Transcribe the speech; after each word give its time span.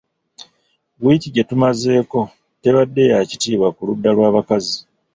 Wiiki 1.03 1.27
gye 1.33 1.43
tumazeeko 1.49 2.19
tebadde 2.61 3.03
ya 3.11 3.19
kitiibwa 3.29 3.69
ku 3.75 3.81
ludda 3.87 4.09
lwa 4.15 4.35
bakazi. 4.35 4.77